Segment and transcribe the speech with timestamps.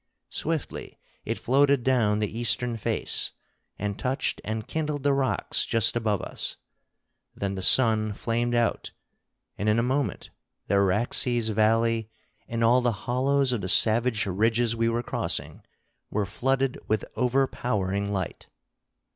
[0.31, 3.33] Swiftly it floated down the eastern face,
[3.77, 6.57] and touched and kindled the rocks just above us.
[7.35, 8.93] Then the sun flamed out,
[9.59, 10.31] and in a moment
[10.65, 12.09] the Araxes valley
[12.47, 15.61] and all the hollows of the savage ridges we were crossing
[16.09, 18.47] were flooded with overpowering light.